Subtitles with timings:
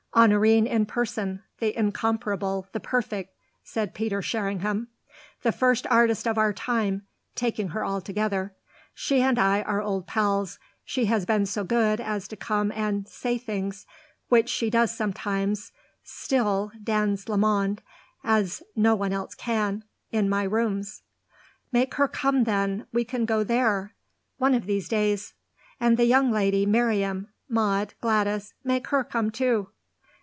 [0.13, 4.89] "Honorine in person: the incomparable, the perfect!" said Peter Sherringham.
[5.41, 8.53] "The first artist of our time, taking her altogether.
[8.93, 13.07] She and I are old pals; she has been so good as to come and
[13.07, 13.85] 'say' things
[14.27, 15.71] which she does sometimes
[16.03, 17.81] still dans le monde
[18.21, 21.03] as no one else can in my rooms."
[21.71, 22.85] "Make her come then.
[22.91, 23.95] We can go there!"
[24.39, 25.35] "One of these days!"
[25.79, 29.69] "And the young lady Miriam, Maud, Gladys make her come too."